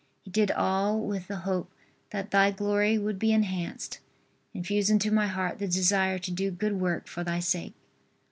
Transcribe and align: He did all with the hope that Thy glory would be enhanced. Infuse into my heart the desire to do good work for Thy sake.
He 0.23 0.31
did 0.31 0.49
all 0.49 0.99
with 0.99 1.27
the 1.27 1.35
hope 1.45 1.69
that 2.09 2.31
Thy 2.31 2.49
glory 2.49 2.97
would 2.97 3.19
be 3.19 3.31
enhanced. 3.31 3.99
Infuse 4.51 4.89
into 4.89 5.11
my 5.11 5.27
heart 5.27 5.59
the 5.59 5.67
desire 5.67 6.17
to 6.17 6.31
do 6.31 6.49
good 6.49 6.79
work 6.81 7.05
for 7.05 7.23
Thy 7.23 7.39
sake. 7.39 7.75